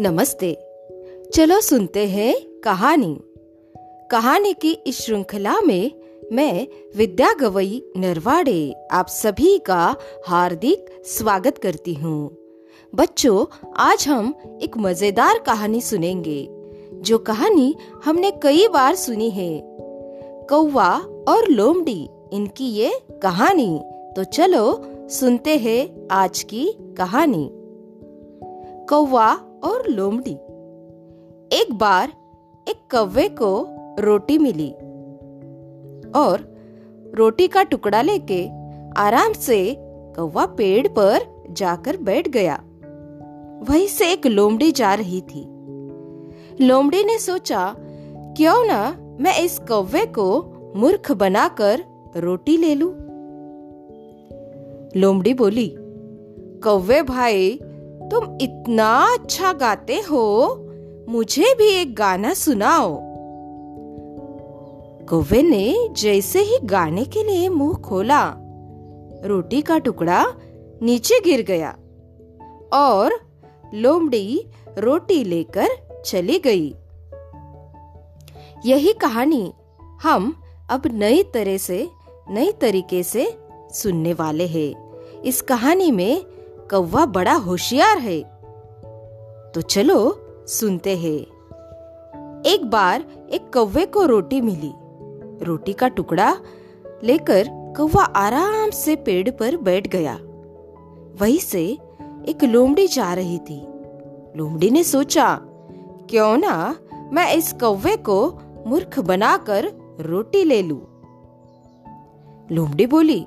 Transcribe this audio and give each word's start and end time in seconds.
नमस्ते। 0.00 0.58
चलो 1.34 1.60
सुनते 1.60 2.06
हैं 2.06 2.60
कहानी। 2.64 3.20
कहानी 4.10 4.52
की 4.52 4.72
इस 4.72 5.00
श्रृंखला 5.00 5.60
में 5.60 5.90
मैं, 6.32 6.66
विद्या 6.96 7.34
गवई 7.40 7.82
नरवाड़े, 7.96 8.74
आप 8.92 9.06
सभी 9.08 9.58
का 9.58 9.96
हार्दिक 10.26 11.02
स्वागत 11.04 11.58
करती 11.58 11.94
हूँ। 11.94 12.36
बच्चों, 12.94 13.68
आज 13.76 14.08
हम 14.08 14.34
एक 14.62 14.76
मज़ेदार 14.76 15.38
कहानी 15.38 15.80
सुनेंगे, 15.80 16.48
जो 16.94 17.18
कहानी 17.18 17.76
हमने 18.04 18.30
कई 18.30 18.68
बार 18.68 18.94
सुनी 18.94 19.30
है। 19.30 19.62
कौवा 20.50 20.98
और 21.28 21.48
लोमड़ी, 21.48 22.08
इनकी 22.32 22.64
ये 22.64 23.00
कहानी। 23.22 23.80
तो 24.16 24.24
चलो 24.24 24.82
सुनते 25.08 25.56
हैं 25.56 26.08
आज 26.10 26.42
की 26.42 26.70
कहानी। 26.98 27.50
कौवा 28.88 29.44
और 29.64 29.88
लोमड़ी। 29.88 30.34
एक 31.52 31.72
बार 31.72 32.12
एक 32.68 32.80
कौवे 32.90 33.28
को 33.28 33.50
रोटी 34.00 34.38
मिली 34.38 34.70
और 36.18 36.46
रोटी 37.14 37.48
का 37.48 37.62
टुकड़ा 37.62 38.02
लेके 38.02 38.46
आराम 39.00 39.32
से 39.32 39.76
कौवा 40.16 40.46
पेड़ 40.46 40.86
पर 40.88 41.26
जाकर 41.50 41.96
बैठ 41.96 42.28
गया। 42.28 42.54
वहीं 43.68 43.86
से 43.86 44.12
एक 44.12 44.26
लोमड़ी 44.26 44.70
जा 44.72 44.94
रही 44.94 45.20
थी। 45.20 45.44
लोमड़ी 46.60 47.04
ने 47.04 47.18
सोचा, 47.18 47.74
क्यों 48.36 48.64
ना 48.66 48.80
मैं 49.20 49.38
इस 49.38 49.58
कौवे 49.58 50.04
को 50.06 50.28
मूर्ख 50.76 51.12
बनाकर 51.12 51.84
रोटी 52.16 52.56
ले 52.56 52.74
लूँ। 52.74 52.90
लोमड़ी 54.96 55.34
बोली, 55.34 55.74
कौवे 56.64 57.02
भाई 57.02 57.58
तुम 58.10 58.38
इतना 58.40 58.88
अच्छा 59.14 59.52
गाते 59.52 59.96
हो, 60.00 60.24
मुझे 61.08 61.54
भी 61.58 61.68
एक 61.68 61.94
गाना 61.94 62.34
सुनाओ। 62.34 62.96
कौवे 65.06 65.42
ने 65.42 65.88
जैसे 65.92 66.40
ही 66.40 66.58
गाने 66.64 67.04
के 67.04 67.22
लिए 67.22 67.48
मुँह 67.48 67.76
खोला, 67.76 68.34
रोटी 69.24 69.62
का 69.62 69.78
टुकड़ा 69.78 70.24
नीचे 70.82 71.20
गिर 71.20 71.42
गया 71.42 71.70
और 72.72 73.12
लोमड़ी 73.74 74.46
रोटी 74.78 75.24
लेकर 75.24 75.68
चली 76.06 76.38
गई। 76.38 76.74
यही 78.66 78.92
कहानी 78.92 79.52
हम 80.02 80.34
अब 80.70 80.82
नई 80.92 81.22
तरह 81.22 81.56
से, 81.56 81.88
नई 82.30 82.52
तरीके 82.52 83.02
से 83.02 83.38
सुनने 83.72 84.12
वाले 84.12 84.46
हैं। 84.46 85.22
इस 85.22 85.40
कहानी 85.42 85.90
में 85.90 86.24
कौवा 86.70 87.06
बड़ा 87.06 87.32
होशियार 87.32 87.98
है। 87.98 88.22
तो 89.54 89.60
चलो, 89.60 89.98
सुनते 90.46 90.96
हैं। 90.96 91.20
एक 92.46 92.70
बार 92.70 93.04
एक 93.32 93.52
कौवे 93.52 93.86
को 93.86 94.04
रोटी 94.04 94.40
मिली। 94.40 94.72
रोटी 95.44 95.72
का 95.72 95.88
टुकड़ा 95.88 96.36
लेकर 97.04 97.48
कौवा 97.76 98.04
आराम 98.04 98.70
से 98.70 98.96
पेड़ 98.96 99.30
पर 99.30 99.56
बैठ 99.56 99.88
गया। 99.88 100.14
वहीं 101.20 101.38
से 101.38 101.78
एक 102.28 102.44
लोमड़ी 102.44 102.86
जा 102.86 103.14
रही 103.14 103.38
थी। 103.38 103.66
लोमड़ी 104.36 104.70
ने 104.70 104.84
सोचा, 104.84 105.40
क्यों 106.10 106.36
ना 106.36 106.76
मैं 107.12 107.34
इस 107.34 107.52
कौवे 107.52 107.96
को 107.96 108.38
मूर्ख 108.66 108.98
बनाकर 108.98 109.72
रोटी 110.00 110.44
ले 110.44 110.62
लूँ। 110.62 110.80
लोमड़ी 112.52 112.86
बोली, 112.86 113.26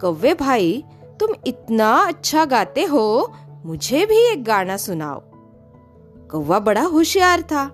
कौवे 0.00 0.34
भाई 0.34 0.84
तुम 1.20 1.34
इतना 1.46 1.92
अच्छा 1.92 2.44
गाते 2.44 2.84
हो, 2.84 3.32
मुझे 3.64 4.06
भी 4.06 4.32
एक 4.32 4.44
गाना 4.44 4.76
सुनाओ। 4.76 5.22
कौवा 6.30 6.58
बड़ा 6.58 6.82
होशियार 6.82 7.42
था। 7.42 7.64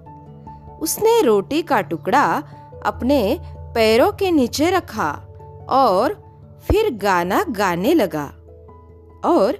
उसने 0.81 1.23
रोटी 1.23 1.63
का 1.63 1.81
टुकड़ा 1.81 2.43
अपने 2.87 3.39
पैरों 3.51 4.13
के 4.13 4.31
नीचे 4.31 4.71
रखा 4.71 5.11
और 5.69 6.23
फिर 6.63 6.95
गाना 6.95 7.45
गाने 7.51 7.95
लगा। 7.95 8.33
और 9.25 9.59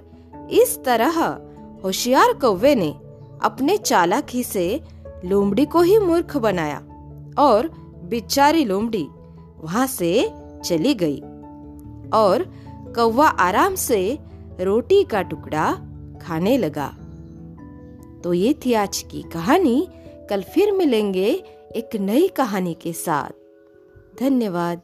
इस 0.51 0.83
तरह 0.85 1.39
होशियार 1.83 2.33
कौवे 2.33 2.75
ने 2.75 2.91
अपने 3.41 3.77
चालाकी 3.77 4.43
से 4.43 4.81
लोमड़ी 5.25 5.65
को 5.65 5.81
ही 5.81 5.99
मूर्ख 5.99 6.37
बनाया 6.37 6.77
और 7.39 7.67
बिचारी 8.03 8.65
लोमड़ी 8.65 9.07
वहाँ 9.61 9.87
से 9.87 10.31
चली 10.65 10.93
गई। 10.93 11.19
और 12.13 12.62
कौवा 12.95 13.27
आराम 13.27 13.75
से 13.75 14.19
रोटी 14.61 15.03
का 15.03 15.21
टुकड़ा 15.21 15.73
खाने 16.21 16.57
लगा। 16.57 16.87
तो 18.23 18.33
ये 18.33 18.55
थी 18.65 18.73
आज 18.73 19.05
की 19.11 19.21
कहानी। 19.21 19.87
कल 20.29 20.43
फिर 20.43 20.71
मिलेंगे 20.71 21.43
एक 21.75 21.95
नई 21.95 22.27
कहानी 22.27 22.73
के 22.73 22.93
साथ। 22.93 23.29
धन्यवाद। 24.19 24.81